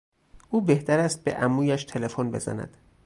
او 0.49 0.61
بهتر 0.61 0.99
است 0.99 1.23
به 1.23 1.33
عمویش 1.33 1.83
تلفن 1.83 2.31
بزند. 2.31 2.77